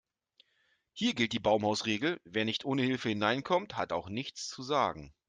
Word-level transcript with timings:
Hier 0.93 1.13
gilt 1.13 1.31
die 1.31 1.39
Baumhausregel: 1.39 2.19
Wer 2.23 2.43
nicht 2.43 2.65
ohne 2.65 2.81
Hilfe 2.81 3.09
hineinkommt, 3.09 3.77
hat 3.77 3.93
auch 3.93 4.09
nichts 4.09 4.47
zu 4.47 4.63
sagen. 4.63 5.13